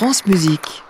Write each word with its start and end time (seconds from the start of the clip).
France 0.00 0.24
Musique. 0.24 0.82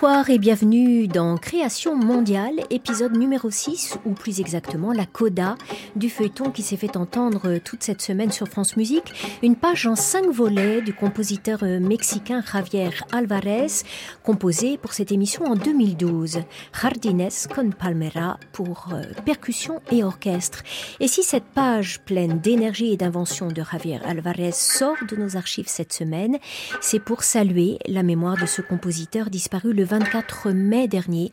Bonsoir 0.00 0.30
et 0.30 0.38
bienvenue 0.38 1.08
dans 1.08 1.36
Création 1.38 1.96
mondiale, 1.96 2.54
épisode 2.70 3.16
numéro 3.16 3.50
6, 3.50 3.98
ou 4.04 4.12
plus 4.12 4.38
exactement 4.38 4.92
la 4.92 5.06
coda 5.06 5.56
du 5.96 6.08
feuilleton 6.08 6.52
qui 6.52 6.62
s'est 6.62 6.76
fait 6.76 6.96
entendre 6.96 7.58
toute 7.58 7.82
cette 7.82 8.00
semaine 8.00 8.30
sur 8.30 8.46
France 8.46 8.76
Musique. 8.76 9.12
Une 9.42 9.56
page 9.56 9.88
en 9.88 9.96
cinq 9.96 10.30
volets 10.30 10.82
du 10.82 10.94
compositeur 10.94 11.64
mexicain 11.80 12.44
Javier 12.48 12.90
Alvarez, 13.10 13.82
composé 14.22 14.78
pour 14.78 14.92
cette 14.92 15.10
émission 15.10 15.46
en 15.46 15.56
2012. 15.56 16.42
Jardines 16.80 17.30
con 17.52 17.70
Palmera 17.70 18.38
pour 18.52 18.90
euh, 18.92 19.02
percussion 19.26 19.80
et 19.90 20.04
orchestre. 20.04 20.62
Et 21.00 21.08
si 21.08 21.24
cette 21.24 21.46
page 21.56 21.98
pleine 22.04 22.38
d'énergie 22.38 22.92
et 22.92 22.96
d'invention 22.96 23.48
de 23.48 23.64
Javier 23.68 23.98
Alvarez 24.04 24.52
sort 24.52 24.98
de 25.10 25.16
nos 25.16 25.36
archives 25.36 25.66
cette 25.66 25.92
semaine, 25.92 26.38
c'est 26.80 27.00
pour 27.00 27.24
saluer 27.24 27.80
la 27.88 28.04
mémoire 28.04 28.36
de 28.40 28.46
ce 28.46 28.62
compositeur 28.62 29.28
disparu 29.28 29.72
le 29.72 29.87
24 29.88 30.50
mai 30.50 30.86
dernier, 30.86 31.32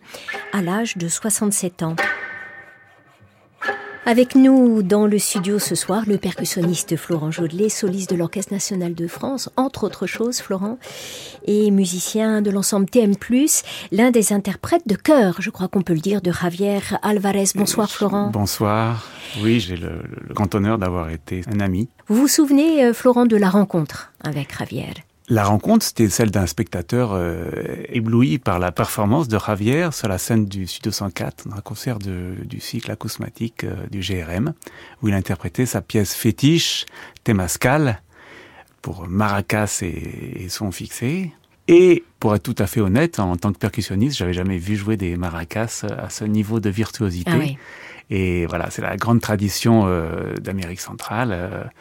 à 0.54 0.62
l'âge 0.62 0.98
de 0.98 1.08
67 1.08 1.84
ans. 1.84 1.96
Avec 4.08 4.36
nous 4.36 4.84
dans 4.84 5.08
le 5.08 5.18
studio 5.18 5.58
ce 5.58 5.74
soir, 5.74 6.04
le 6.06 6.20
percussionniste 6.20 6.96
Florent 6.96 7.32
Jaudelet, 7.32 7.70
soliste 7.70 8.12
de 8.12 8.16
l'Orchestre 8.16 8.54
national 8.54 8.94
de 8.94 9.08
France, 9.08 9.50
entre 9.58 9.84
autres 9.84 10.06
choses, 10.06 10.42
Florent, 10.42 10.78
et 11.46 11.72
musicien 11.72 12.44
de 12.44 12.52
l'ensemble 12.52 12.86
TM+, 12.86 13.16
l'un 13.92 14.12
des 14.12 14.32
interprètes 14.32 14.88
de 14.88 14.96
chœur, 14.96 15.38
je 15.40 15.50
crois 15.50 15.68
qu'on 15.68 15.82
peut 15.82 15.96
le 15.96 16.00
dire, 16.00 16.22
de 16.22 16.32
Javier 16.32 16.80
Alvarez. 17.02 17.46
Bonsoir 17.56 17.90
Florent. 17.90 18.30
Bonsoir. 18.30 19.08
Oui, 19.42 19.60
j'ai 19.60 19.76
le, 19.76 20.04
le, 20.28 20.34
grand 20.36 20.54
honneur 20.54 20.78
d'avoir 20.78 21.10
été 21.10 21.42
un 21.52 21.60
ami. 21.60 21.90
Vous 22.08 22.16
vous 22.16 22.28
souvenez, 22.28 22.86
euh, 22.86 22.94
Florent, 22.94 23.26
de 23.26 23.38
la 23.38 23.50
rencontre 23.50 24.14
avec 24.24 24.56
Javier? 24.58 24.94
La 25.28 25.44
rencontre, 25.44 25.84
c'était 25.84 26.10
celle 26.10 26.30
d'un 26.30 26.46
spectateur 26.46 27.12
euh, 27.14 27.50
ébloui 27.90 28.38
par 28.38 28.60
la 28.60 28.72
performance 28.72 29.28
de 29.28 29.40
Javier 29.40 29.90
sur 29.92 30.08
la 30.08 30.20
scène 30.20 30.46
du 30.46 30.68
Studio 30.68 30.92
104, 30.92 31.48
dans 31.48 31.56
un 31.56 31.62
concert 31.62 31.98
de, 31.98 32.36
du 32.44 32.60
cycle 32.60 32.92
acousmatique 32.92 33.64
euh, 33.64 33.88
du 33.90 34.02
GRM, 34.02 34.54
où 35.02 35.08
il 35.08 35.16
interprétait 35.16 35.66
sa 35.66 35.82
pièce 35.82 36.14
fétiche, 36.14 36.86
Temascal, 37.24 38.02
pour 38.84 39.08
maracas 39.08 39.80
et, 39.82 40.44
et 40.44 40.50
son 40.50 40.72
fixé. 40.72 41.34
Et 41.68 42.04
pour 42.20 42.36
être 42.36 42.44
tout 42.44 42.56
à 42.60 42.68
fait 42.68 42.82
honnête, 42.82 43.20
en 43.20 43.36
tant 43.36 43.52
que 43.52 43.58
percussionniste, 43.58 44.18
j'avais 44.18 44.34
jamais 44.34 44.60
vu 44.60 44.76
jouer 44.76 44.96
des 44.96 45.18
maracas 45.18 45.86
à 45.98 46.12
ce 46.12 46.26
niveau 46.26 46.60
de 46.60 46.70
virtuosité. 46.70 47.32
Ah 47.34 47.38
oui. 47.40 47.58
Et 48.12 48.46
voilà, 48.46 48.70
c'est 48.70 48.84
la 48.84 48.96
grande 48.98 49.22
tradition 49.22 49.86
euh, 49.88 50.36
d'Amérique 50.36 50.82
centrale. 50.82 51.72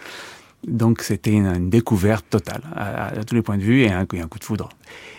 Donc 0.66 1.02
c'était 1.02 1.32
une, 1.32 1.46
une, 1.46 1.70
découverte 1.70 2.26
totale 2.28 2.62
à, 2.74 3.06
à, 3.08 3.24
tous 3.24 3.34
les 3.34 3.42
points 3.42 3.58
de 3.58 3.62
vue 3.62 3.82
et 3.82 3.90
un, 3.90 4.06
et 4.12 4.20
un 4.20 4.28
coup 4.28 4.38
de 4.38 4.44
foudre. 4.44 4.68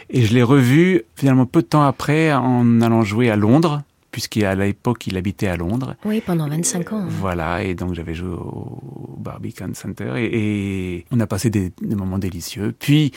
Et 0.09 0.23
je 0.23 0.33
l'ai 0.33 0.43
revu 0.43 1.03
finalement 1.15 1.45
peu 1.45 1.61
de 1.61 1.67
temps 1.67 1.83
après 1.83 2.33
en 2.33 2.81
allant 2.81 3.03
jouer 3.03 3.29
à 3.29 3.35
Londres, 3.35 3.81
puisqu'à 4.11 4.55
l'époque 4.55 5.07
il 5.07 5.17
habitait 5.17 5.47
à 5.47 5.57
Londres. 5.57 5.95
Oui, 6.05 6.21
pendant 6.25 6.47
25 6.47 6.93
ans. 6.93 7.05
Voilà, 7.07 7.63
et 7.63 7.75
donc 7.75 7.93
j'avais 7.93 8.13
joué 8.13 8.29
au 8.29 9.15
Barbican 9.17 9.69
Center 9.73 10.13
et, 10.17 10.97
et 10.97 11.05
on 11.11 11.19
a 11.19 11.27
passé 11.27 11.49
des, 11.49 11.71
des, 11.81 11.95
moments 11.95 12.19
délicieux. 12.19 12.73
Puis 12.77 13.11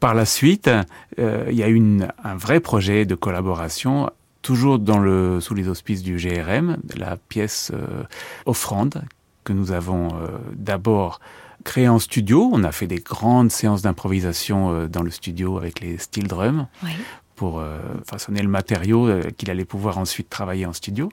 par 0.00 0.14
la 0.14 0.24
suite, 0.24 0.70
euh, 1.18 1.46
il 1.50 1.56
y 1.56 1.62
a 1.62 1.68
eu 1.68 1.74
une, 1.74 2.08
un 2.24 2.34
vrai 2.34 2.60
projet 2.60 3.04
de 3.04 3.14
collaboration 3.14 4.10
toujours 4.42 4.78
dans 4.78 4.98
le, 4.98 5.40
sous 5.40 5.54
les 5.54 5.68
auspices 5.68 6.02
du 6.02 6.16
GRM, 6.16 6.78
la 6.96 7.16
pièce 7.16 7.70
euh, 7.74 8.02
Offrande 8.46 9.02
que 9.44 9.52
nous 9.52 9.72
avons 9.72 10.08
euh, 10.14 10.28
d'abord 10.54 11.20
créé 11.64 11.88
en 11.88 11.98
studio. 11.98 12.50
On 12.52 12.64
a 12.64 12.72
fait 12.72 12.86
des 12.86 12.98
grandes 12.98 13.50
séances 13.50 13.82
d'improvisation 13.82 14.72
euh, 14.72 14.86
dans 14.86 15.02
le 15.02 15.10
studio 15.10 15.58
avec 15.58 15.80
les 15.80 15.98
steel 15.98 16.26
drums 16.26 16.66
oui. 16.82 16.90
pour 17.36 17.60
euh, 17.60 17.78
façonner 18.08 18.42
le 18.42 18.48
matériau 18.48 19.08
euh, 19.08 19.22
qu'il 19.36 19.50
allait 19.50 19.64
pouvoir 19.64 19.98
ensuite 19.98 20.28
travailler 20.28 20.66
en 20.66 20.72
studio. 20.72 21.10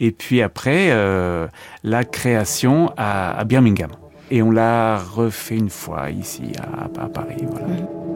Et 0.00 0.10
puis 0.10 0.42
après, 0.42 0.90
la 1.84 2.04
création 2.04 2.92
à, 2.96 3.38
à, 3.38 3.44
Birmingham. 3.44 3.90
Et 4.30 4.42
on 4.42 4.50
l'a 4.50 4.98
refait 4.98 5.56
une 5.56 5.70
fois 5.70 6.10
ici 6.10 6.52
à, 6.58 7.04
à 7.04 7.08
Paris. 7.08 7.44
Voilà. 7.48 7.66
Mmh. 7.68 8.13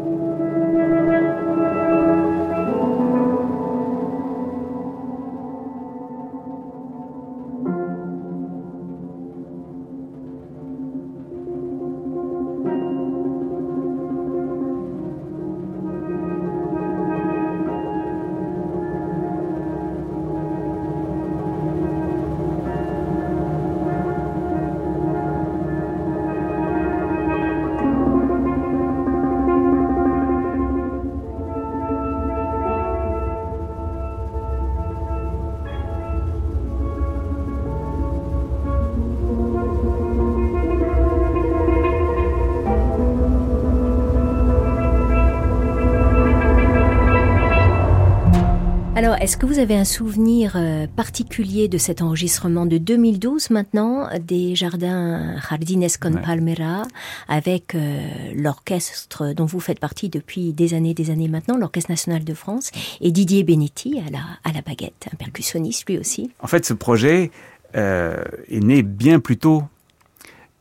Est-ce 49.29 49.37
que 49.37 49.45
vous 49.45 49.59
avez 49.59 49.77
un 49.77 49.85
souvenir 49.85 50.55
euh, 50.57 50.87
particulier 50.87 51.69
de 51.69 51.77
cet 51.77 52.01
enregistrement 52.01 52.65
de 52.65 52.79
2012 52.79 53.51
maintenant, 53.51 54.09
des 54.19 54.55
jardins 54.55 55.37
Jardines 55.51 55.87
con 56.01 56.15
ouais. 56.15 56.23
Palmera, 56.23 56.85
avec 57.29 57.75
euh, 57.75 58.01
l'orchestre 58.35 59.35
dont 59.35 59.45
vous 59.45 59.61
faites 59.61 59.81
partie 59.81 60.09
depuis 60.09 60.55
des 60.55 60.73
années 60.73 60.95
des 60.95 61.11
années 61.11 61.29
maintenant, 61.29 61.59
l'Orchestre 61.59 61.91
national 61.91 62.25
de 62.25 62.33
France, 62.33 62.71
et 63.03 63.11
Didier 63.11 63.45
Benetti 63.45 64.01
à 64.01 64.11
la, 64.11 64.21
à 64.45 64.53
la 64.55 64.63
baguette, 64.63 65.09
un 65.13 65.17
percussionniste 65.17 65.87
lui 65.91 65.99
aussi? 65.99 66.31
En 66.41 66.47
fait, 66.47 66.65
ce 66.65 66.73
projet 66.73 67.31
euh, 67.77 68.25
est 68.49 68.65
né 68.65 68.83
bien 68.83 69.21
plus 69.21 69.37
tôt 69.37 69.63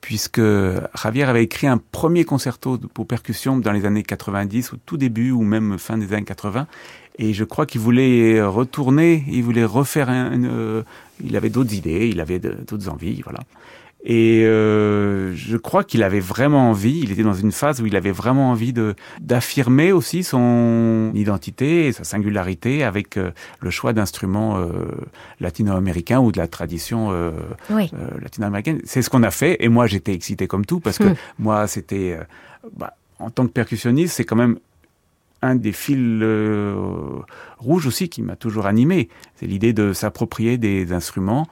puisque 0.07 0.39
Javier 0.39 1.23
avait 1.23 1.43
écrit 1.43 1.67
un 1.67 1.77
premier 1.77 2.23
concerto 2.23 2.77
pour 2.77 3.05
percussion 3.05 3.57
dans 3.57 3.73
les 3.73 3.83
années 3.83 4.03
90, 4.03 4.71
au 4.71 4.77
tout 4.85 4.95
début 4.95 5.31
ou 5.31 5.43
même 5.43 5.77
fin 5.77 5.97
des 5.97 6.13
années 6.13 6.23
80, 6.23 6.65
et 7.19 7.33
je 7.33 7.43
crois 7.43 7.65
qu'il 7.65 7.81
voulait 7.81 8.41
retourner, 8.41 9.25
il 9.27 9.43
voulait 9.43 9.65
refaire 9.65 10.09
un, 10.09 10.31
une, 10.31 10.49
euh, 10.49 10.83
il 11.21 11.35
avait 11.35 11.49
d'autres 11.49 11.73
idées, 11.73 12.07
il 12.07 12.21
avait 12.21 12.39
d'autres 12.39 12.87
envies, 12.87 13.21
voilà. 13.21 13.41
Et 14.09 14.45
euh, 14.45 15.35
je 15.35 15.57
crois 15.57 15.83
qu'il 15.83 16.01
avait 16.01 16.21
vraiment 16.21 16.69
envie, 16.69 17.01
il 17.03 17.11
était 17.11 17.23
dans 17.23 17.33
une 17.33 17.51
phase 17.51 17.81
où 17.81 17.85
il 17.87 17.95
avait 17.97 18.13
vraiment 18.13 18.51
envie 18.51 18.71
de 18.71 18.95
d'affirmer 19.19 19.91
aussi 19.91 20.23
son 20.23 21.11
identité 21.13 21.87
et 21.87 21.91
sa 21.91 22.05
singularité 22.05 22.85
avec 22.85 23.17
euh, 23.17 23.31
le 23.59 23.69
choix 23.69 23.91
d'instruments 23.91 24.59
euh, 24.59 24.69
latino-américains 25.41 26.21
ou 26.21 26.31
de 26.31 26.37
la 26.37 26.47
tradition 26.47 27.09
euh, 27.11 27.31
oui. 27.69 27.91
latino-américaine. 28.21 28.79
C'est 28.85 29.01
ce 29.01 29.09
qu'on 29.09 29.23
a 29.23 29.31
fait 29.31 29.57
et 29.59 29.67
moi 29.67 29.87
j'étais 29.87 30.13
excité 30.13 30.47
comme 30.47 30.65
tout 30.65 30.79
parce 30.79 30.97
que 30.99 31.07
Hmm. 31.07 31.15
moi 31.39 31.67
c'était 31.67 32.17
bah, 32.75 32.95
en 33.19 33.29
tant 33.29 33.45
que 33.45 33.51
percussionniste, 33.51 34.15
c'est 34.15 34.23
quand 34.25 34.35
même 34.35 34.57
un 35.41 35.55
des 35.55 35.71
fils 35.73 36.23
rouges 37.57 37.87
aussi 37.87 38.09
qui 38.09 38.21
m'a 38.21 38.35
toujours 38.35 38.67
animé. 38.67 39.09
C'est 39.35 39.47
l'idée 39.47 39.73
de 39.73 39.91
s'approprier 39.93 40.57
des 40.57 40.93
instruments 40.93 41.47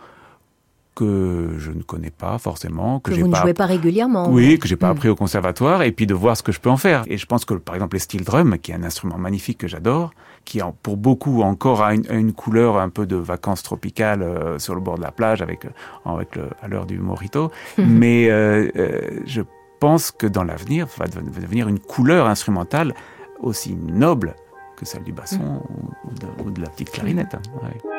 que 0.96 1.50
je 1.58 1.72
ne 1.72 1.82
connais 1.84 2.10
pas 2.10 2.38
forcément, 2.38 3.00
que, 3.00 3.10
que 3.12 3.16
j'ai 3.18 3.22
vous 3.22 3.30
pas 3.30 3.40
ne 3.40 3.44
jouez 3.44 3.54
pas 3.54 3.66
régulièrement. 3.66 4.30
oui, 4.30 4.52
ouais. 4.52 4.58
que 4.58 4.68
j'ai 4.68 4.76
pas 4.78 4.88
Mm. 4.88 4.92
appris 4.98 5.10
au 5.10 5.16
conservatoire, 5.16 5.84
et 5.84 5.92
puis 5.92 6.08
de 6.08 6.14
voir 6.14 6.38
ce 6.38 6.44
que 6.44 6.52
je 6.52 6.60
peux 6.60 6.70
en 6.70 6.78
faire. 6.78 7.04
Et 7.08 7.18
je 7.18 7.26
pense 7.26 7.44
que 7.46 7.54
par 7.54 7.76
exemple 7.76 7.96
les 7.96 8.00
steel 8.00 8.24
drum, 8.24 8.58
qui 8.58 8.72
est 8.72 8.76
un 8.76 8.84
instrument 8.84 9.18
magnifique 9.18 9.58
que 9.60 9.68
j'adore, 9.68 10.12
qui 10.46 10.62
pour 10.84 10.96
beaucoup 10.98 11.42
encore 11.42 11.84
a 11.84 11.94
une, 11.96 12.06
une, 12.12 12.32
couleur 12.34 12.78
un 12.78 12.90
peu 12.90 13.06
de 13.06 13.16
vacances 13.16 13.62
tropicales 13.64 14.22
euh, 14.22 14.58
sur 14.60 14.74
le 14.76 14.82
bord 14.82 14.98
de 14.98 15.02
la 15.04 15.12
plage 15.12 15.42
avec, 15.42 15.66
avec 16.06 16.36
le, 16.36 16.50
à 16.62 16.68
l'heure 16.68 16.86
du 16.86 16.98
mojito, 17.00 17.52
Mm. 17.78 17.84
mais 17.86 18.30
euh, 18.30 18.70
euh, 18.78 19.20
je 19.26 19.42
pense 19.80 20.12
que 20.12 20.28
dans 20.28 20.44
l'avenir 20.44 20.88
va 20.98 21.08
devenir 21.08 21.68
une 21.68 21.80
couleur 21.80 22.28
instrumentale 22.28 22.94
aussi 23.42 23.76
noble 23.76 24.36
que 24.78 24.86
celle 24.86 25.04
du 25.04 25.12
basson 25.14 25.40
Mm. 25.42 25.60
ou, 26.08 26.14
de, 26.14 26.44
ou, 26.46 26.52
de, 26.52 26.62
la 26.62 26.70
petite 26.70 26.92
clarinette. 26.92 27.34
Hein. 27.36 27.42
Ouais. 27.64 27.95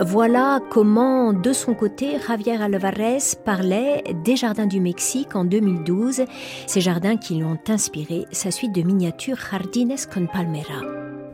Voilà 0.00 0.60
comment, 0.70 1.32
de 1.32 1.52
son 1.52 1.74
côté, 1.74 2.16
Javier 2.26 2.56
Alvarez 2.60 3.18
parlait 3.44 4.02
des 4.24 4.36
jardins 4.36 4.66
du 4.66 4.80
Mexique 4.80 5.34
en 5.34 5.44
2012, 5.44 6.22
ces 6.66 6.80
jardins 6.80 7.16
qui 7.16 7.38
l'ont 7.38 7.58
inspiré 7.68 8.26
sa 8.30 8.50
suite 8.50 8.74
de 8.74 8.82
miniatures 8.82 9.38
Jardines 9.50 9.96
con 10.12 10.26
Palmera. 10.26 10.82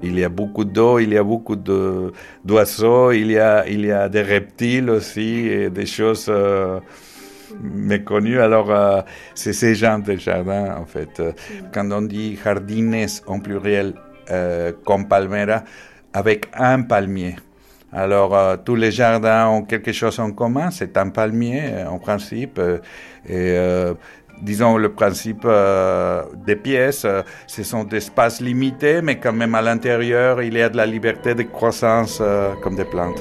Il 0.03 0.19
y 0.19 0.25
a 0.25 0.29
beaucoup 0.29 0.64
d'eau, 0.64 0.99
il 0.99 1.12
y 1.12 1.19
a 1.19 1.23
beaucoup 1.23 1.56
d'oiseaux, 1.56 3.12
il, 3.12 3.31
y 3.31 3.38
a, 3.38 3.67
il 3.67 3.87
y 3.87 3.93
a 3.93 4.08
des 4.08 4.23
reptiles 4.23 4.91
aussi, 4.91 5.49
et 5.49 5.70
des 5.70 5.87
choses 5.87 6.26
euh, 6.29 6.81
méconnues. 7.62 8.41
Alors, 8.41 8.70
euh, 8.70 9.00
c'est 9.35 9.52
ces 9.52 9.75
genres 9.75 10.00
de 10.00 10.17
jardins, 10.17 10.76
en 10.76 10.85
fait. 10.85 11.23
Quand 11.73 11.91
on 11.93 12.02
dit 12.02 12.37
jardines 12.43 13.06
en 13.26 13.41
pluriel, 13.41 13.94
euh, 14.31 14.73
comme 14.85 15.09
palmera, 15.09 15.62
avec 16.12 16.49
un 16.55 16.82
palmier. 16.82 17.37
Alors, 17.96 18.37
euh, 18.37 18.58
tous 18.62 18.75
les 18.75 18.90
jardins 18.90 19.48
ont 19.48 19.62
quelque 19.62 19.90
chose 19.90 20.20
en 20.20 20.31
commun, 20.31 20.70
c'est 20.70 20.98
un 20.98 21.08
palmier 21.08 21.62
euh, 21.64 21.88
en 21.88 21.98
principe. 21.98 22.58
Euh, 22.58 22.78
et 23.26 23.56
disons, 24.43 24.76
le 24.76 24.93
principe 24.93 25.48
des 26.46 26.56
pièces, 26.56 27.06
ce 27.46 27.62
sont 27.64 27.82
des 27.84 27.96
espaces 27.96 28.40
limités, 28.40 29.00
mais 29.02 29.19
quand 29.19 29.32
même 29.32 29.54
à 29.54 29.62
l'intérieur, 29.62 30.43
il 30.43 30.54
y 30.54 30.62
a 30.62 30.69
de 30.69 30.76
la 30.76 30.87
liberté 30.87 31.34
de 31.34 31.43
croissance 31.43 32.22
comme 32.62 32.76
des 32.76 32.84
plantes. 32.84 33.20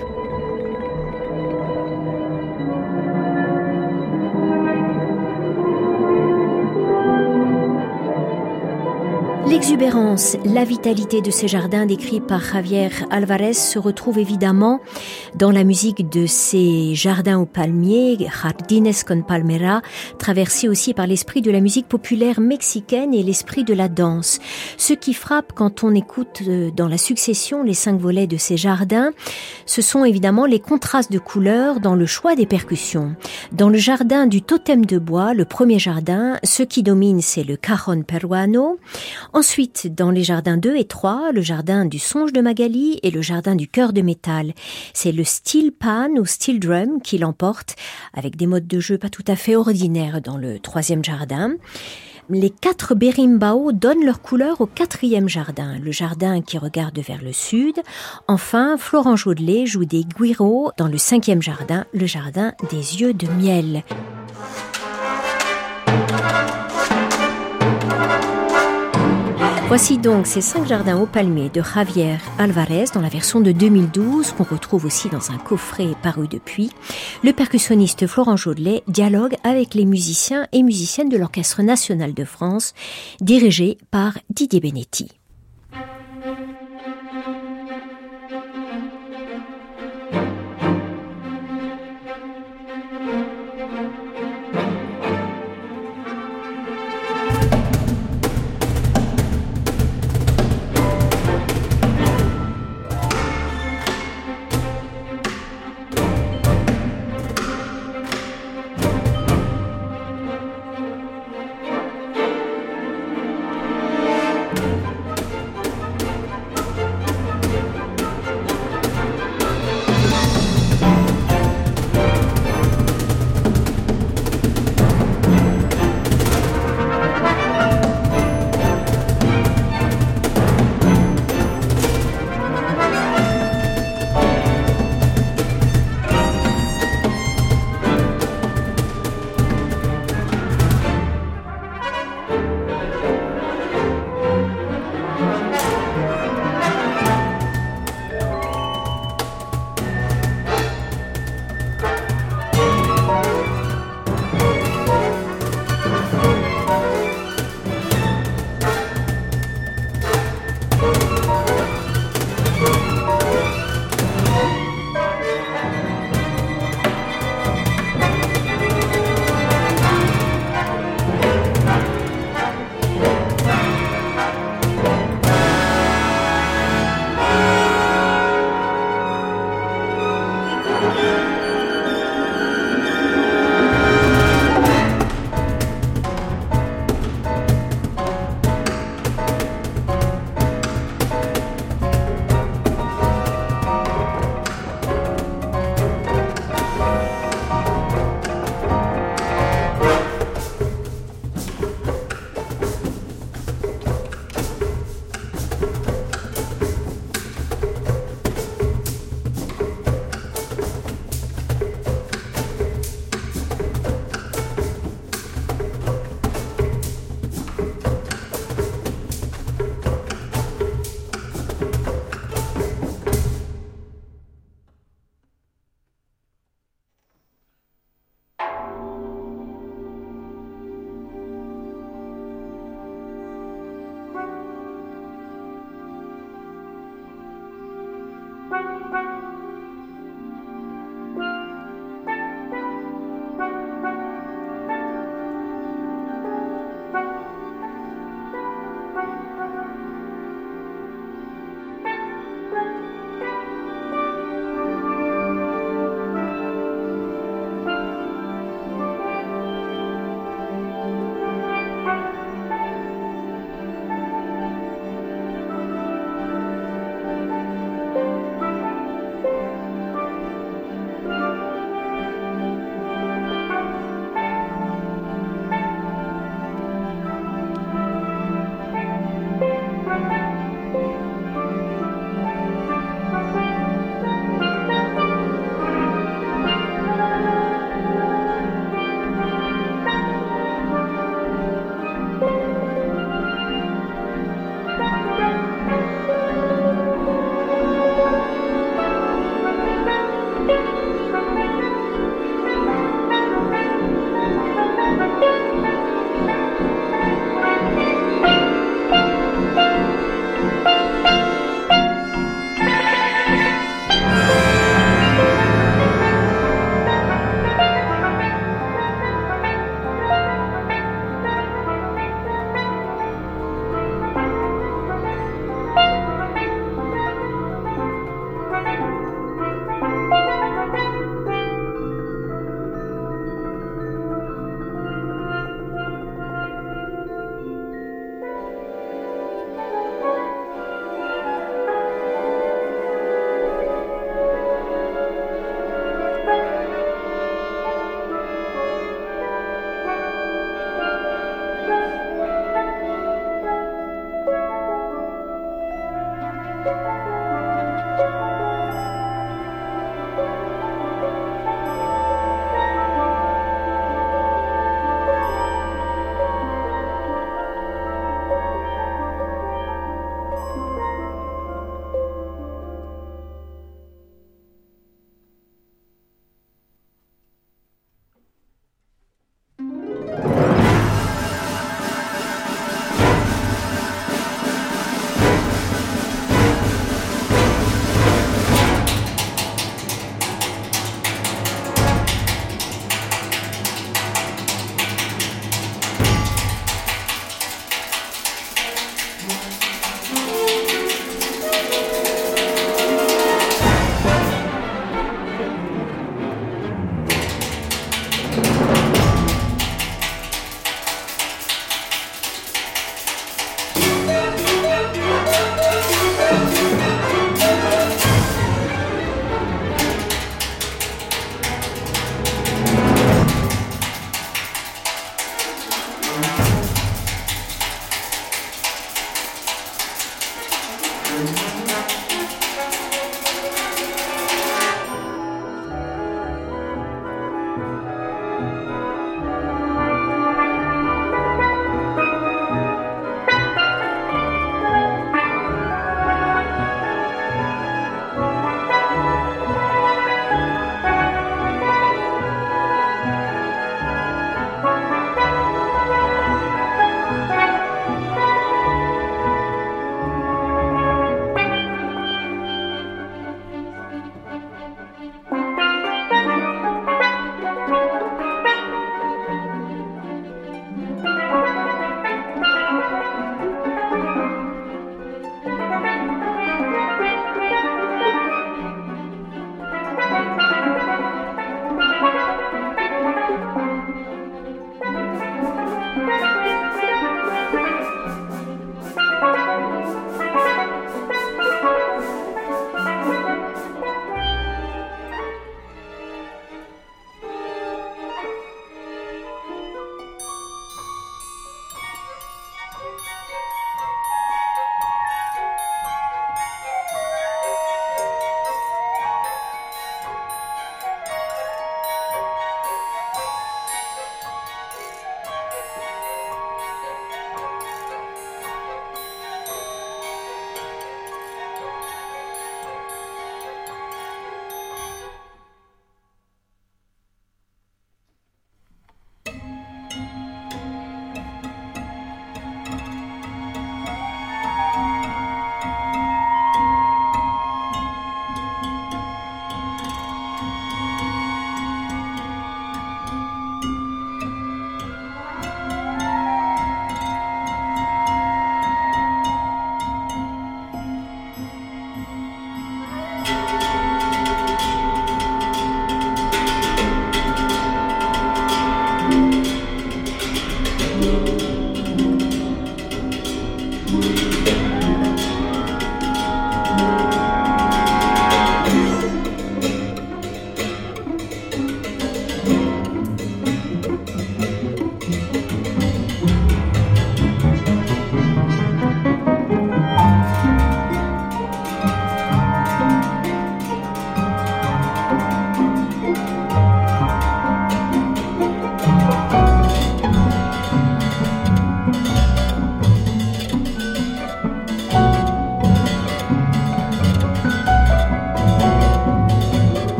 La 10.45 10.63
vitalité 10.63 11.21
de 11.21 11.29
ces 11.31 11.49
jardins 11.49 11.85
décrits 11.85 12.21
par 12.21 12.39
Javier 12.39 12.87
Alvarez 13.09 13.53
se 13.53 13.77
retrouve 13.77 14.19
évidemment 14.19 14.79
dans 15.35 15.51
la 15.51 15.65
musique 15.65 16.07
de 16.07 16.27
ces 16.27 16.95
jardins 16.95 17.39
aux 17.39 17.45
palmiers, 17.45 18.17
Jardines 18.41 18.93
con 19.05 19.21
Palmera, 19.21 19.81
traversés 20.17 20.69
aussi 20.69 20.93
par 20.93 21.07
l'esprit 21.07 21.41
de 21.41 21.51
la 21.51 21.59
musique 21.59 21.89
populaire 21.89 22.39
mexicaine 22.39 23.13
et 23.13 23.21
l'esprit 23.21 23.65
de 23.65 23.73
la 23.73 23.89
danse. 23.89 24.39
Ce 24.77 24.93
qui 24.93 25.13
frappe 25.13 25.51
quand 25.53 25.83
on 25.83 25.93
écoute 25.93 26.43
euh, 26.47 26.71
dans 26.71 26.87
la 26.87 26.97
succession 26.97 27.61
les 27.61 27.73
cinq 27.73 27.99
volets 27.99 28.27
de 28.27 28.37
ces 28.37 28.55
jardins, 28.55 29.11
ce 29.65 29.81
sont 29.81 30.05
évidemment 30.05 30.45
les 30.45 30.61
contrastes 30.61 31.11
de 31.11 31.19
couleurs 31.19 31.81
dans 31.81 31.95
le 31.95 32.05
choix 32.05 32.37
des 32.37 32.45
percussions. 32.45 33.17
Dans 33.51 33.69
le 33.69 33.77
jardin 33.77 34.25
du 34.25 34.41
totem 34.41 34.85
de 34.85 34.99
bois, 34.99 35.33
le 35.33 35.43
premier 35.43 35.79
jardin, 35.79 36.39
ce 36.43 36.63
qui 36.63 36.81
domine 36.81 37.19
c'est 37.19 37.43
le 37.43 37.57
cajon 37.57 38.03
peruano. 38.03 38.79
Ensuite, 39.33 39.64
dans 39.85 40.11
les 40.11 40.23
jardins 40.23 40.57
2 40.57 40.75
et 40.75 40.85
3, 40.85 41.31
le 41.31 41.41
jardin 41.41 41.85
du 41.85 41.99
songe 41.99 42.33
de 42.33 42.41
Magali 42.41 42.99
et 43.03 43.11
le 43.11 43.21
jardin 43.21 43.55
du 43.55 43.67
cœur 43.67 43.93
de 43.93 44.01
métal. 44.01 44.53
C'est 44.93 45.11
le 45.11 45.23
steel 45.23 45.71
pan 45.71 46.09
ou 46.17 46.25
steel 46.25 46.59
drum 46.59 47.01
qui 47.01 47.17
l'emporte, 47.17 47.75
avec 48.13 48.35
des 48.35 48.47
modes 48.47 48.67
de 48.67 48.79
jeu 48.79 48.97
pas 48.97 49.09
tout 49.09 49.23
à 49.27 49.35
fait 49.35 49.55
ordinaires 49.55 50.21
dans 50.21 50.37
le 50.37 50.59
troisième 50.59 51.03
jardin. 51.03 51.53
Les 52.29 52.49
quatre 52.49 52.95
berimbau 52.95 53.71
donnent 53.71 54.03
leur 54.03 54.21
couleur 54.21 54.59
au 54.59 54.65
quatrième 54.65 55.29
jardin, 55.29 55.77
le 55.77 55.91
jardin 55.91 56.41
qui 56.41 56.57
regarde 56.57 56.97
vers 56.97 57.21
le 57.21 57.33
sud. 57.33 57.75
Enfin, 58.27 58.77
Florent 58.77 59.15
Jaudelet 59.15 59.67
joue 59.67 59.85
des 59.85 60.03
guiros 60.03 60.71
dans 60.77 60.87
le 60.87 60.97
cinquième 60.97 61.43
jardin, 61.43 61.85
le 61.93 62.07
jardin 62.07 62.53
des 62.71 63.01
yeux 63.01 63.13
de 63.13 63.27
miel. 63.27 63.83
Voici 69.67 69.97
donc 69.97 70.27
ces 70.27 70.41
cinq 70.41 70.67
jardins 70.67 71.01
au 71.01 71.07
palmier 71.07 71.49
de 71.49 71.61
Javier 71.63 72.17
Alvarez 72.37 72.85
dans 72.93 73.01
la 73.01 73.09
version 73.09 73.41
de 73.41 73.51
2012 73.51 74.33
qu'on 74.33 74.43
retrouve 74.43 74.85
aussi 74.85 75.09
dans 75.09 75.31
un 75.31 75.37
coffret 75.37 75.87
paru 76.03 76.27
depuis. 76.27 76.69
Le 77.23 77.33
percussionniste 77.33 78.05
Florent 78.05 78.37
Jaudelet 78.37 78.83
dialogue 78.87 79.35
avec 79.43 79.73
les 79.73 79.85
musiciens 79.85 80.47
et 80.51 80.61
musiciennes 80.61 81.09
de 81.09 81.17
l'Orchestre 81.17 81.63
national 81.63 82.13
de 82.13 82.25
France 82.25 82.75
dirigé 83.21 83.79
par 83.89 84.13
Didier 84.29 84.59
Benetti. 84.59 85.09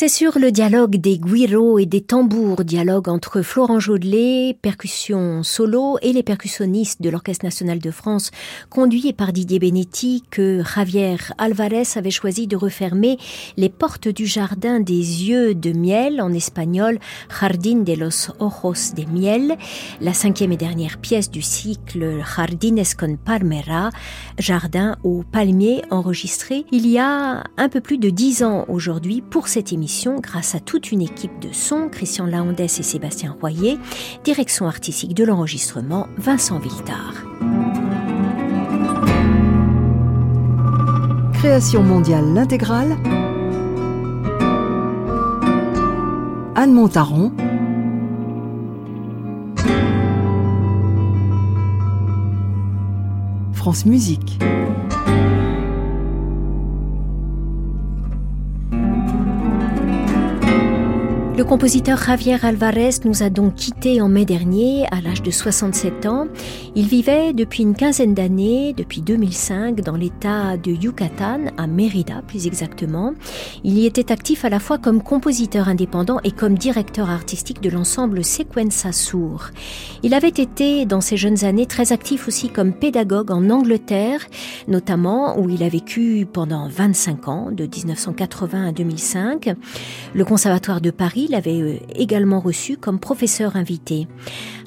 C'est 0.00 0.08
sur 0.08 0.38
le 0.38 0.50
dialogue 0.50 0.96
des 0.96 1.18
guiros 1.18 1.78
et 1.78 1.84
des 1.84 2.00
tambours, 2.00 2.64
dialogue 2.64 3.10
entre 3.10 3.42
Florent 3.42 3.80
Jaudelet, 3.80 4.56
percussion 4.62 5.42
solo, 5.42 5.98
et 6.00 6.14
les 6.14 6.22
percussionnistes 6.22 7.02
de 7.02 7.10
l'Orchestre 7.10 7.44
national 7.44 7.80
de 7.80 7.90
France, 7.90 8.30
conduits 8.70 9.12
par 9.12 9.34
Didier 9.34 9.58
Benetti, 9.58 10.24
que 10.30 10.62
Javier 10.74 11.18
Alvarez 11.36 11.82
avait 11.96 12.10
choisi 12.10 12.46
de 12.46 12.56
refermer 12.56 13.18
les 13.58 13.68
portes 13.68 14.08
du 14.08 14.24
jardin 14.24 14.80
des 14.80 14.94
yeux 14.94 15.54
de 15.54 15.72
miel, 15.72 16.22
en 16.22 16.32
espagnol 16.32 16.98
Jardín 17.38 17.84
de 17.84 17.92
los 17.92 18.30
Ojos 18.38 18.94
de 18.96 19.04
Miel, 19.04 19.58
la 20.00 20.14
cinquième 20.14 20.52
et 20.52 20.56
dernière 20.56 20.96
pièce 20.96 21.30
du 21.30 21.42
cycle 21.42 22.22
Jardines 22.24 22.84
con 22.98 23.18
Palmera, 23.22 23.90
jardin 24.38 24.96
aux 25.04 25.24
palmiers 25.30 25.82
enregistré 25.90 26.64
il 26.72 26.86
y 26.86 26.96
a 26.96 27.44
un 27.58 27.68
peu 27.68 27.82
plus 27.82 27.98
de 27.98 28.08
dix 28.08 28.42
ans 28.42 28.64
aujourd'hui 28.66 29.20
pour 29.20 29.48
cette 29.48 29.74
émission 29.74 29.89
grâce 30.20 30.54
à 30.54 30.60
toute 30.60 30.92
une 30.92 31.02
équipe 31.02 31.38
de 31.40 31.52
son, 31.52 31.88
Christian 31.88 32.26
Laondès 32.26 32.78
et 32.78 32.82
Sébastien 32.82 33.36
Royer, 33.40 33.78
direction 34.24 34.66
artistique 34.66 35.14
de 35.14 35.24
l'enregistrement, 35.24 36.06
Vincent 36.16 36.58
Viltard. 36.58 37.14
Création 41.34 41.82
mondiale 41.82 42.32
l'intégrale. 42.32 42.96
Anne 46.54 46.72
Montaron. 46.72 47.32
France 53.54 53.86
Musique. 53.86 54.38
Compositeur 61.50 62.00
Javier 62.00 62.36
Alvarez 62.44 63.00
nous 63.04 63.24
a 63.24 63.28
donc 63.28 63.56
quittés 63.56 64.00
en 64.00 64.08
mai 64.08 64.24
dernier 64.24 64.86
à 64.92 65.00
l'âge 65.00 65.20
de 65.20 65.32
67 65.32 66.06
ans. 66.06 66.28
Il 66.76 66.86
vivait 66.86 67.32
depuis 67.32 67.64
une 67.64 67.74
quinzaine 67.74 68.14
d'années, 68.14 68.72
depuis 68.72 69.00
2005, 69.00 69.80
dans 69.80 69.96
l'état 69.96 70.56
de 70.56 70.70
Yucatan, 70.70 71.46
à 71.56 71.66
Mérida 71.66 72.22
plus 72.28 72.46
exactement. 72.46 73.14
Il 73.64 73.76
y 73.76 73.86
était 73.86 74.12
actif 74.12 74.44
à 74.44 74.48
la 74.48 74.60
fois 74.60 74.78
comme 74.78 75.02
compositeur 75.02 75.68
indépendant 75.68 76.20
et 76.22 76.30
comme 76.30 76.56
directeur 76.56 77.10
artistique 77.10 77.60
de 77.60 77.68
l'ensemble 77.68 78.22
Sequenza 78.22 78.92
Sur. 78.92 79.50
Il 80.04 80.14
avait 80.14 80.28
été, 80.28 80.86
dans 80.86 81.00
ses 81.00 81.16
jeunes 81.16 81.44
années, 81.44 81.66
très 81.66 81.90
actif 81.90 82.28
aussi 82.28 82.50
comme 82.50 82.72
pédagogue 82.72 83.32
en 83.32 83.50
Angleterre, 83.50 84.24
notamment 84.68 85.36
où 85.36 85.50
il 85.50 85.64
a 85.64 85.68
vécu 85.68 86.28
pendant 86.32 86.68
25 86.68 87.26
ans, 87.26 87.50
de 87.50 87.64
1980 87.64 88.68
à 88.68 88.70
2005. 88.70 89.52
Le 90.14 90.24
Conservatoire 90.24 90.80
de 90.80 90.92
Paris 90.92 91.26
l'avait 91.40 91.60
euh, 91.60 91.78
également 91.94 92.40
reçu 92.40 92.76
comme 92.76 92.98
professeur 92.98 93.56
invité. 93.56 94.06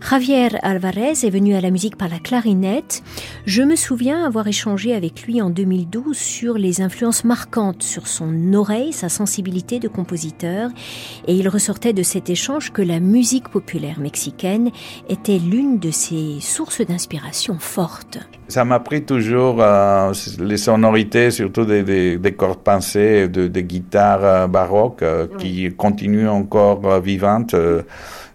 Javier 0.10 0.50
Alvarez 0.64 1.12
est 1.12 1.30
venu 1.30 1.56
à 1.56 1.62
la 1.62 1.70
musique 1.70 1.98
par 1.98 2.10
la 2.10 2.20
clarinette. 2.20 3.04
Je 3.46 3.62
me 3.62 3.76
souviens 3.76 4.26
avoir 4.26 4.48
échangé 4.48 4.94
avec 4.94 5.24
lui 5.24 5.42
en 5.42 5.50
2012 5.50 6.18
sur 6.18 6.58
les 6.58 6.82
influences 6.82 7.24
marquantes 7.24 7.84
sur 7.84 8.08
son 8.08 8.54
oreille, 8.54 8.92
sa 8.92 9.10
sensibilité 9.10 9.80
de 9.80 9.88
compositeur, 9.88 10.72
et 11.28 11.36
il 11.36 11.48
ressortait 11.48 11.94
de 11.94 12.04
cet 12.04 12.30
échange 12.30 12.72
que 12.72 12.82
la 12.82 13.00
musique 13.00 13.50
populaire 13.50 14.00
mexicaine 14.00 14.72
était 15.10 15.40
l'une 15.40 15.80
de 15.80 15.92
ses 15.92 16.40
sources 16.42 16.82
d'inspiration 16.82 17.58
fortes. 17.60 18.20
Ça 18.54 18.66
m'a 18.66 18.80
pris 18.80 19.02
toujours 19.02 19.58
euh, 19.62 20.13
les 20.38 20.58
sonorités, 20.58 21.32
surtout 21.32 21.66
des, 21.66 22.36
cordes 22.38 22.60
pincées, 22.60 23.28
de, 23.28 23.48
des 23.48 23.63
guitares 23.63 24.24
euh, 24.24 24.46
baroques 24.46 25.02
euh, 25.02 25.26
qui 25.39 25.74
continuent 25.76 26.30
encore 26.30 27.02
vivantes 27.02 27.56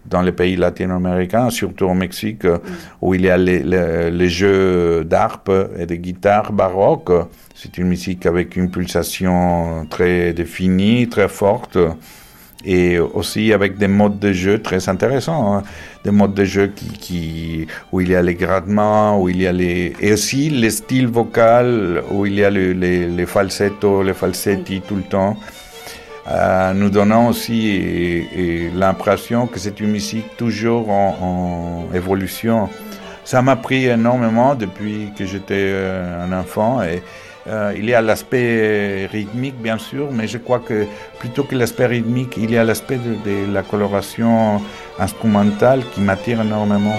dans 0.07 0.23
les 0.23 0.33
pays 0.33 0.57
latino-américains, 0.57 1.51
surtout 1.51 1.85
au 1.85 1.95
Mexique, 1.95 2.45
où 3.01 3.15
il 3.15 3.27
y 3.27 3.31
a 3.31 3.37
les, 3.37 4.29
jeux 4.29 5.05
d'arpes 5.05 5.53
et 5.79 5.87
de 5.87 5.95
guitares 5.95 6.51
baroques. 6.53 7.13
C'est 7.55 7.79
une 7.79 7.87
musique 7.87 8.27
avec 8.27 8.57
une 8.57 8.73
pulsation 8.73 9.87
très 9.89 10.33
définie, 10.33 11.09
très 11.09 11.29
forte 11.29 11.79
et 12.65 12.99
aussi 12.99 13.53
avec 13.53 13.79
des 13.79 13.89
modes 13.89 14.19
de 14.19 14.33
jeu 14.33 14.61
très 14.61 14.89
intéressants, 14.89 15.57
hein. 15.57 15.63
des 16.05 16.11
modes 16.11 16.35
de 16.35 16.45
jeu 16.45 16.73
qui, 16.75 16.89
qui, 16.89 17.67
où 17.93 18.01
il 18.01 18.11
y 18.11 18.17
a 18.17 18.23
les 18.23 18.35
gradements, 18.35 19.21
où 19.21 19.29
il 19.29 19.41
y 19.41 19.47
a 19.47 19.53
les 19.53 19.95
et 20.01 20.13
aussi 20.13 20.51
les 20.51 20.71
styles 20.71 21.07
vocaux, 21.07 22.01
où 22.11 22.27
il 22.27 22.35
y 22.35 22.45
a 22.45 22.51
les, 22.51 22.75
les 22.75 23.27
falsettos, 23.27 24.03
les 24.03 24.15
falsetti 24.15 24.81
tout 24.81 24.97
le 24.97 25.03
temps, 25.03 25.37
euh, 26.31 26.73
nous 26.75 26.91
donnant 26.91 27.29
aussi 27.29 28.27
l'impression 28.75 29.47
que 29.47 29.59
c'est 29.59 29.79
une 29.81 29.93
musique 29.93 30.37
toujours 30.37 30.91
en, 30.91 31.87
en 31.91 31.95
évolution. 31.95 32.69
Ça 33.25 33.43
m'a 33.43 33.57
pris 33.57 33.85
énormément 33.85 34.55
depuis 34.55 35.13
que 35.17 35.27
j'étais 35.27 35.69
euh, 35.69 36.25
un 36.25 36.33
enfant 36.33 36.83
et 36.83 37.03
euh, 37.49 37.73
il 37.77 37.87
y 37.87 37.95
a 37.95 38.03
l'aspect 38.03 39.07
rythmique, 39.07 39.57
bien 39.57 39.79
sûr, 39.79 40.11
mais 40.13 40.27
je 40.27 40.39
crois 40.39 40.59
que 40.59 40.87
plutôt 41.19 41.45
que 41.45 41.55
l'aspect 41.55 41.87
rythmique, 41.87 42.37
il 42.37 42.51
y 42.51 42.59
a 42.59 42.65
l'aspect 42.65 42.99
de, 42.99 43.53
la 43.53 43.63
coloration 43.63 44.61
instrumentale 44.99 45.83
qui 45.95 46.01
m'attire 46.01 46.43
énormément. 46.43 46.97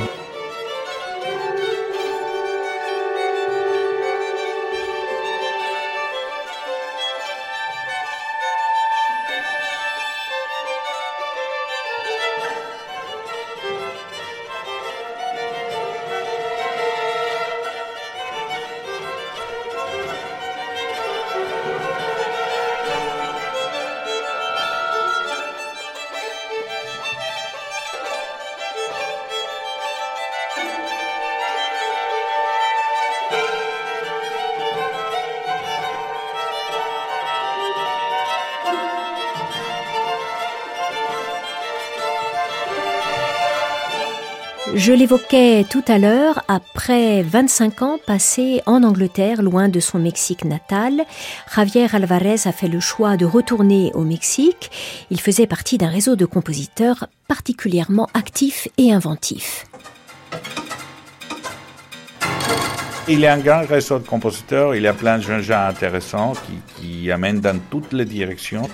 Je 44.76 44.94
l'évoquais 44.94 45.66
tout 45.68 45.84
à 45.88 45.98
l'heure, 45.98 46.44
après 46.48 47.24
25 47.24 47.82
ans 47.82 48.00
passés 48.06 48.62
en 48.68 48.84
Angleterre, 48.84 49.42
loin 49.42 49.68
de 49.68 49.80
son 49.80 49.98
Mexique 49.98 50.46
natal, 50.46 51.06
Javier 51.54 51.88
Alvarez 51.92 52.46
a 52.46 52.52
fait 52.52 52.68
le 52.68 52.80
choix 52.80 53.18
de 53.18 53.26
retourner 53.26 53.92
au 53.96 54.04
Mexique. 54.04 54.70
Il 55.10 55.20
faisait 55.20 55.48
partie 55.48 55.80
d'un 55.80 55.90
réseau 55.90 56.16
de 56.16 56.26
compositeurs 56.26 57.08
particulièrement 57.28 58.08
actifs 58.14 58.68
et 58.78 58.94
inventifs. 58.94 59.66
Il 63.08 63.20
y 63.22 63.26
a 63.26 63.34
un 63.34 63.40
grand 63.40 63.66
réseau 63.66 63.98
de 63.98 64.08
compositeurs, 64.08 64.76
il 64.76 64.84
y 64.84 64.88
a 64.88 64.94
plein 64.94 65.18
de 65.18 65.24
jeunes 65.24 65.42
gens 65.42 65.66
intéressants 65.68 66.34
qui, 66.34 66.82
qui 66.82 67.12
amènent 67.12 67.40
dans 67.40 67.60
toutes 67.72 67.92
les 67.92 68.06
directions 68.06 68.70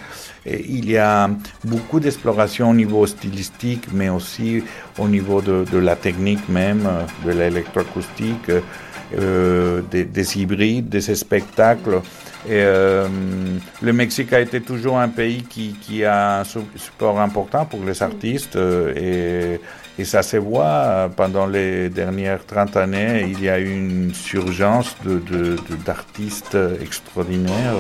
il 0.46 0.90
y 0.90 0.98
a 0.98 1.30
beaucoup 1.64 2.00
d'exploration 2.00 2.70
au 2.70 2.74
niveau 2.74 3.06
stylistique, 3.08 3.88
mais 3.92 4.10
aussi 4.10 4.64
au 5.00 5.08
niveau 5.08 5.42
de, 5.42 5.78
la 5.78 5.96
technique 5.96 6.48
même, 6.50 6.88
de 7.26 7.32
l'électroacoustique, 7.32 8.52
euh, 9.18 9.82
des, 9.92 10.38
hybrides, 10.38 10.90
des 10.90 11.16
spectacles. 11.16 12.02
Euh, 12.48 13.08
le 13.82 13.94
Mexique 13.94 14.34
a 14.34 14.40
été 14.40 14.62
toujours 14.62 15.00
un 15.00 15.10
pays 15.10 15.44
qui, 15.44 16.04
a 16.04 16.42
un 16.42 16.44
support 16.44 17.20
important 17.20 17.66
pour 17.66 17.84
les 17.84 18.04
artistes 18.04 18.56
et, 18.96 19.60
ça 20.04 20.22
se 20.24 20.36
voit 20.36 21.10
pendant 21.16 21.48
les 21.48 21.90
dernières 21.90 22.46
30 22.46 22.76
années, 22.76 23.28
il 23.30 23.42
y 23.42 23.48
a 23.48 23.58
eu 23.58 23.72
une 23.72 24.14
surgence 24.14 24.94
d'artistes 25.86 26.58
extraordinaires. 26.82 27.76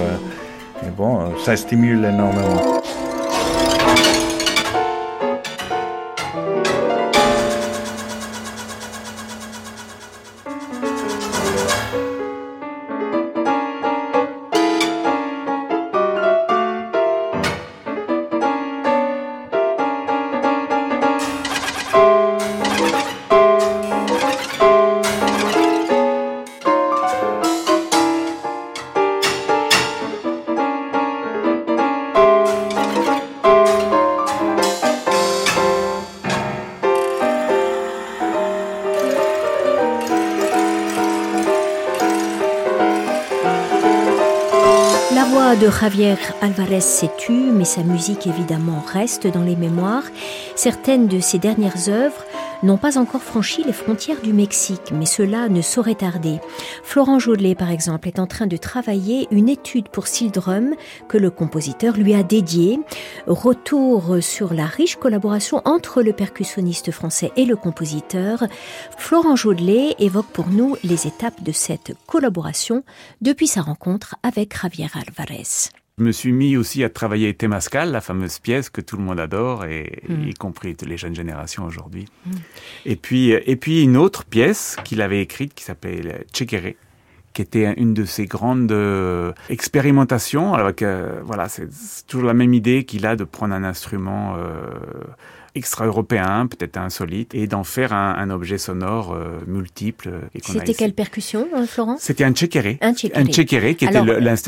Et 0.84 0.90
bon, 0.90 1.36
ça 1.44 1.56
stimule 1.56 2.04
énormément. 2.06 2.82
De 45.66 45.72
Javier 45.72 46.16
Alvarez 46.42 46.82
s'est 46.82 47.10
tue, 47.18 47.32
mais 47.32 47.66
sa 47.66 47.82
musique 47.82 48.28
évidemment 48.28 48.84
reste 48.94 49.26
dans 49.26 49.42
les 49.42 49.56
mémoires. 49.56 50.04
Certaines 50.56 51.08
de 51.08 51.20
ses 51.20 51.40
dernières 51.40 51.90
œuvres 51.90 52.24
n'ont 52.64 52.78
pas 52.78 52.98
encore 52.98 53.22
franchi 53.22 53.64
les 53.64 53.74
frontières 53.74 54.22
du 54.22 54.34
Mexique, 54.34 54.92
mais 54.94 55.06
cela 55.06 55.50
ne 55.50 55.62
saurait 55.62 55.96
tarder. 55.96 56.40
Florent 56.84 57.20
Jaudelet, 57.20 57.56
par 57.56 57.72
exemple, 57.72 58.08
est 58.08 58.20
en 58.20 58.28
train 58.28 58.48
de 58.48 58.58
travailler 58.58 59.28
une 59.32 59.50
étude 59.50 59.90
pour 59.90 60.08
Sildrum 60.08 60.76
que 61.08 61.18
le 61.18 61.30
compositeur 61.30 61.98
lui 61.98 62.14
a 62.14 62.24
dédiée. 62.24 62.80
Retour 63.28 64.18
sur 64.22 64.54
la 64.54 64.66
riche 64.66 64.96
collaboration 64.96 65.62
entre 65.66 66.02
le 66.02 66.14
percussionniste 66.14 66.92
français 66.92 67.32
et 67.36 67.46
le 67.46 67.56
compositeur. 67.56 68.46
Florent 68.98 69.36
Jaudelet 69.36 69.96
évoque 70.00 70.28
pour 70.28 70.48
nous 70.48 70.76
les 70.84 71.08
étapes 71.08 71.44
de 71.44 71.52
cette 71.52 71.94
collaboration 72.08 72.84
depuis 73.22 73.48
sa 73.48 73.62
rencontre 73.62 74.16
avec 74.24 74.60
Javier 74.60 74.88
Alvarez. 74.94 75.70
Je 75.98 76.04
me 76.04 76.12
suis 76.12 76.34
mis 76.34 76.58
aussi 76.58 76.84
à 76.84 76.90
travailler 76.90 77.34
Temascal, 77.34 77.92
la 77.92 78.02
fameuse 78.02 78.40
pièce 78.40 78.70
que 78.70 78.82
tout 78.82 78.98
le 78.98 79.04
monde 79.04 79.20
adore, 79.20 79.64
et, 79.64 80.04
mm. 80.10 80.28
y 80.28 80.34
compris 80.34 80.76
les 80.86 80.98
jeunes 80.98 81.16
générations 81.16 81.64
aujourd'hui. 81.64 82.06
Mm. 82.26 82.32
Et 82.86 82.96
puis, 82.98 83.30
et 83.30 83.56
puis 83.56 83.82
une 83.82 83.96
autre 83.96 84.26
pièce 84.26 84.76
qu'il 84.84 85.02
avait 85.02 85.22
écrite 85.22 85.54
qui 85.54 85.64
s'appelle 85.64 86.26
Chequere, 86.34 86.74
qui 87.36 87.42
était 87.42 87.74
une 87.74 87.94
de 87.94 88.06
ses 88.06 88.26
grandes 88.26 88.72
euh, 88.72 89.34
expérimentations. 89.50 90.56
Euh, 90.58 91.22
voilà, 91.24 91.50
c'est 91.50 91.68
toujours 92.08 92.26
la 92.26 92.34
même 92.34 92.54
idée 92.54 92.86
qu'il 92.86 93.06
a 93.06 93.16
de 93.16 93.26
prendre 93.26 93.54
un 93.54 93.64
instrument 93.64 94.36
euh, 94.38 94.70
extra-européen, 95.56 96.48
peut-être 96.48 96.78
insolite, 96.78 97.34
et 97.34 97.48
d'en 97.48 97.64
faire 97.64 97.94
un, 97.94 98.16
un, 98.16 98.30
objet 98.30 98.58
sonore 98.58 99.14
euh, 99.14 99.40
multiple. 99.48 100.10
C'était 100.44 100.74
quelle 100.74 100.94
percussion, 100.94 101.48
euh, 101.56 101.66
Florent? 101.66 101.98
C'était 102.00 102.24
un 102.24 102.34
tchékéré. 102.34 102.78
Un 102.82 102.94
tchékéré. 102.94 103.76
qui 103.76 103.86
était 103.86 104.02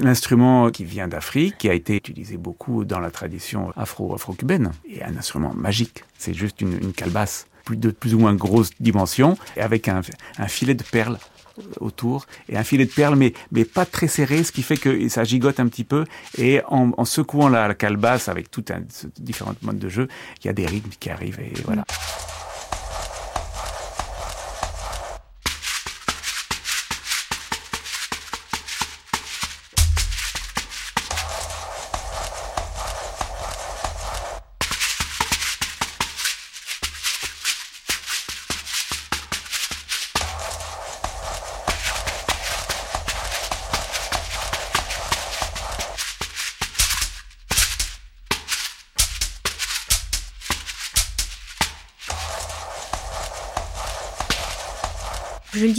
l'instrument 0.04 0.70
qui 0.70 0.84
vient 0.84 1.08
d'Afrique, 1.08 1.58
qui 1.58 1.70
a 1.70 1.74
été 1.74 1.96
utilisé 1.96 2.38
beaucoup 2.38 2.86
dans 2.86 3.00
la 3.00 3.12
tradition 3.12 3.72
afro-afro-cubaine, 3.76 4.72
et 4.90 5.04
un 5.04 5.16
instrument 5.18 5.54
magique. 5.54 6.04
C'est 6.18 6.34
juste 6.34 6.62
une, 6.62 6.74
une 6.74 6.94
calebasse 6.94 7.48
de 7.70 7.90
plus 7.92 8.14
ou 8.14 8.20
moins 8.20 8.34
grosse 8.34 8.70
dimension, 8.80 9.38
et 9.56 9.62
avec 9.62 9.88
un, 9.88 10.02
un 10.38 10.48
filet 10.48 10.74
de 10.74 10.84
perles 10.84 11.18
autour 11.80 12.26
et 12.50 12.58
un 12.58 12.64
filet 12.64 12.86
de 12.86 12.92
perles, 12.92 13.16
mais, 13.16 13.34
mais 13.52 13.66
pas 13.66 13.86
très 13.86 14.08
serré, 14.08 14.44
ce 14.44 14.52
qui 14.52 14.64
fait 14.64 14.78
que 14.78 15.08
ça 15.10 15.24
gigote 15.24 15.60
un 15.60 15.68
petit 15.68 15.84
peu. 15.84 16.06
Et 16.38 16.62
en, 16.68 17.06
secouant 17.06 17.50
la, 17.50 17.68
la 17.68 17.74
calebasse 17.74 18.30
avec 18.30 18.52
tout 18.52 18.66
un 18.70 18.82
différents 19.20 19.56
modes 19.62 19.80
de 19.80 19.90
jeu, 19.90 20.08
il 20.42 20.48
y 20.48 20.50
a 20.50 20.54
des 20.54 20.66
rythmes 20.66 20.92
qui 21.00 21.10
arrivent 21.10 21.40
et 21.40 21.54
voilà. 21.66 21.86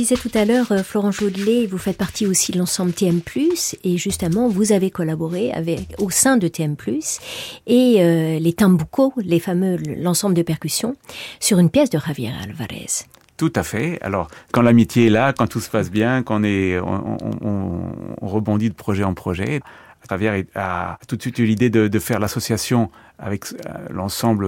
Disais 0.09 0.27
tout 0.27 0.39
à 0.39 0.47
l'heure, 0.47 0.73
euh, 0.73 0.83
Florent 0.83 1.11
Jaudelet, 1.11 1.67
vous 1.67 1.77
faites 1.77 1.99
partie 1.99 2.27
aussi 2.27 2.51
de 2.51 2.59
l'ensemble 2.59 2.95
TM+, 2.95 3.21
et 3.85 3.99
justement, 3.99 4.49
vous 4.49 4.73
avez 4.73 4.91
collaboré 4.91 5.53
avec, 5.53 5.81
au 5.99 6.09
sein 6.09 6.39
de 6.39 6.49
TM+, 6.49 6.77
et 7.67 7.97
euh, 7.99 8.39
les 8.39 8.55
tambucos, 8.55 9.13
les 9.19 9.39
fameux, 9.39 9.77
l'ensemble 9.99 10.35
de 10.35 10.41
percussions, 10.41 10.97
sur 11.41 11.59
une 11.59 11.69
pièce 11.69 11.91
de 11.91 11.99
Javier 11.99 12.33
Alvarez. 12.43 12.87
Tout 13.37 13.53
à 13.55 13.63
fait. 13.63 13.99
Alors, 14.01 14.29
quand 14.51 14.63
l'amitié 14.63 15.09
est 15.09 15.11
là, 15.11 15.35
quand 15.35 15.47
tout 15.47 15.61
se 15.61 15.69
passe 15.69 15.91
bien, 15.91 16.23
quand 16.23 16.41
on, 16.41 16.45
est, 16.45 16.81
on, 16.81 17.19
on, 17.43 17.81
on 18.23 18.29
rebondit 18.29 18.71
de 18.71 18.75
projet 18.75 19.05
en 19.05 19.13
projet, 19.13 19.61
Javier 20.09 20.47
a 20.55 20.99
tout 21.07 21.17
de 21.17 21.21
suite 21.21 21.39
eu 21.39 21.45
l'idée 21.45 21.69
de, 21.69 21.87
de, 21.87 21.99
faire 21.99 22.19
l'association 22.19 22.91
avec 23.19 23.45
euh, 23.53 23.89
l'ensemble 23.91 24.47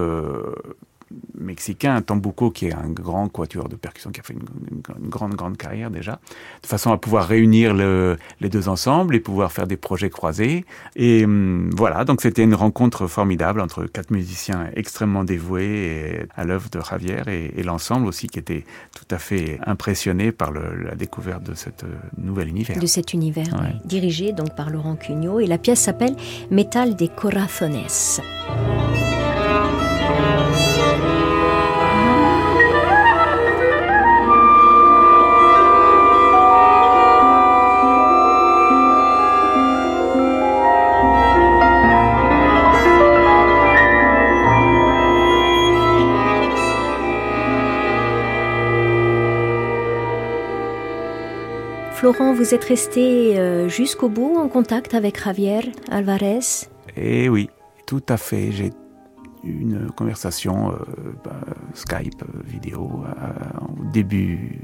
mexicain, 1.39 2.01
Tambuco, 2.03 2.51
qui 2.51 2.67
est 2.67 2.75
un 2.75 2.89
grand 2.89 3.29
quatuor 3.29 3.69
de 3.69 3.77
percussion, 3.77 4.11
qui 4.11 4.21
a 4.21 4.23
fait 4.23 4.35
une, 4.35 4.41
une, 4.71 4.83
une, 5.03 5.09
grande, 5.09 5.35
grande 5.35 5.57
carrière 5.57 5.91
déjà, 5.91 6.21
de 6.63 6.67
façon 6.67 6.93
à 6.93 6.99
pouvoir 6.99 7.27
réunir 7.27 7.75
le, 7.75 8.17
les 8.41 8.49
deux 8.49 8.69
ensemble 8.69 9.15
et 9.15 9.21
pouvoir 9.21 9.51
faire 9.53 9.67
des 9.67 9.77
projets 9.77 10.11
croisés. 10.11 10.65
Et 10.97 11.25
hum, 11.25 11.71
voilà, 11.77 12.05
donc 12.05 12.21
c'était 12.21 12.43
une 12.43 12.55
rencontre 12.55 13.07
formidable 13.07 13.61
entre 13.61 13.85
quatre 13.85 14.11
musiciens 14.11 14.71
extrêmement 14.77 15.25
dévoués 15.25 16.27
à 16.37 16.45
l'œuvre 16.45 16.69
de 16.71 16.81
Javier 16.81 17.23
et, 17.27 17.61
et 17.61 17.63
l'ensemble 17.63 18.07
aussi 18.07 18.29
qui 18.29 18.39
était 18.39 18.65
tout 18.95 19.15
à 19.15 19.19
fait 19.19 19.59
impressionné 19.67 20.33
par 20.33 20.53
le, 20.53 20.77
la 20.77 20.95
découverte 20.95 21.43
de 21.43 21.55
cette 21.55 21.85
nouvel 22.19 22.49
univers. 22.49 22.79
De 22.79 22.87
cet 22.87 23.13
univers, 23.13 23.47
ouais. 23.55 23.75
oui. 23.75 23.81
dirigé 23.85 24.33
donc 24.33 24.55
par 24.55 24.71
Laurent 24.71 24.97
Cugnot. 24.97 25.41
Et 25.41 25.47
la 25.47 25.59
pièce 25.59 25.81
s'appelle 25.81 26.17
Metal 26.51 26.97
de 26.97 27.07
Corazones. 27.07 27.87
Florent, 52.13 52.35
vous 52.35 52.55
êtes 52.55 52.65
resté 52.65 53.39
euh, 53.39 53.69
jusqu'au 53.69 54.09
bout 54.09 54.37
en 54.37 54.49
contact 54.49 54.95
avec 54.95 55.23
Javier 55.23 55.73
Alvarez? 55.91 56.41
Eh 56.97 57.29
oui, 57.29 57.51
tout 57.87 58.03
à 58.09 58.17
fait. 58.17 58.51
J'ai 58.51 58.71
une 59.45 59.91
conversation 59.93 60.73
euh, 60.73 60.75
bah, 61.23 61.41
Skype, 61.75 62.23
euh, 62.23 62.43
vidéo, 62.45 63.05
au 63.79 63.85
début, 63.93 64.59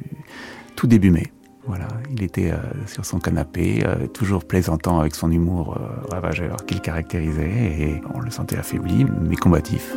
tout 0.74 0.88
début 0.88 1.10
mai. 1.10 1.32
Voilà, 1.66 1.86
il 2.10 2.22
était 2.22 2.50
euh, 2.50 2.56
sur 2.86 3.04
son 3.04 3.20
canapé, 3.20 3.84
euh, 3.84 4.06
toujours 4.08 4.44
plaisantant 4.44 4.98
avec 4.98 5.14
son 5.14 5.30
humour 5.30 5.76
euh, 5.76 6.06
ravageur 6.10 6.56
qu'il 6.66 6.80
caractérisait, 6.80 7.50
et 7.80 8.00
on 8.14 8.20
le 8.20 8.30
sentait 8.30 8.56
affaibli, 8.56 9.04
mais 9.20 9.36
combatif. 9.36 9.94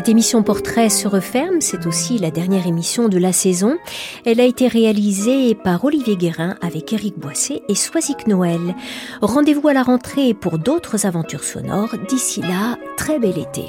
Cette 0.00 0.08
émission 0.08 0.42
Portrait 0.42 0.88
se 0.88 1.06
referme, 1.06 1.60
c'est 1.60 1.84
aussi 1.84 2.16
la 2.16 2.30
dernière 2.30 2.66
émission 2.66 3.10
de 3.10 3.18
la 3.18 3.34
saison. 3.34 3.76
Elle 4.24 4.40
a 4.40 4.44
été 4.44 4.66
réalisée 4.66 5.54
par 5.54 5.84
Olivier 5.84 6.16
Guérin 6.16 6.56
avec 6.62 6.90
Éric 6.94 7.18
Boissé 7.18 7.60
et 7.68 7.74
Soisic 7.74 8.26
Noël. 8.26 8.74
Rendez-vous 9.20 9.68
à 9.68 9.74
la 9.74 9.82
rentrée 9.82 10.32
pour 10.32 10.58
d'autres 10.58 11.04
aventures 11.04 11.44
sonores. 11.44 11.94
D'ici 12.08 12.40
là, 12.40 12.78
très 12.96 13.18
bel 13.18 13.36
été. 13.36 13.66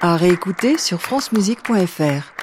À 0.00 0.16
réécouter 0.16 0.78
sur 0.78 1.02
francemusique.fr. 1.02 2.41